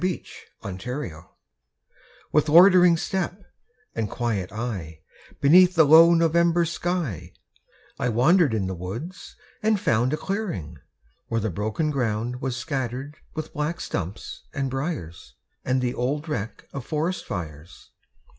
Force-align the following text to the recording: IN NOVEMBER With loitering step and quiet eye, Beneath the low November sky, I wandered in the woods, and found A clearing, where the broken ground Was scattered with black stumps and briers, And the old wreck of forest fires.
IN 0.03 0.21
NOVEMBER 0.83 1.27
With 2.31 2.49
loitering 2.49 2.97
step 2.97 3.39
and 3.93 4.09
quiet 4.09 4.51
eye, 4.51 5.01
Beneath 5.39 5.75
the 5.75 5.83
low 5.83 6.15
November 6.15 6.65
sky, 6.65 7.33
I 7.99 8.09
wandered 8.09 8.55
in 8.55 8.65
the 8.65 8.73
woods, 8.73 9.35
and 9.61 9.79
found 9.79 10.11
A 10.11 10.17
clearing, 10.17 10.79
where 11.27 11.39
the 11.39 11.51
broken 11.51 11.91
ground 11.91 12.41
Was 12.41 12.57
scattered 12.57 13.17
with 13.35 13.53
black 13.53 13.79
stumps 13.79 14.41
and 14.55 14.71
briers, 14.71 15.35
And 15.63 15.83
the 15.83 15.93
old 15.93 16.27
wreck 16.27 16.67
of 16.73 16.83
forest 16.83 17.25
fires. 17.27 17.91